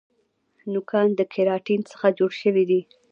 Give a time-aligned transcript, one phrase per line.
[0.73, 2.81] نوکان د کیراټین څخه جوړ شوي دي